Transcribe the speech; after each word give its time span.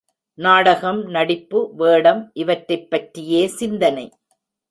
நாடகம், 0.37 1.01
நடிப்பு, 1.07 1.59
வேடம் 1.75 2.31
இவற்றைப்பற்றியே 2.35 3.45
சிந்தனை. 3.45 4.05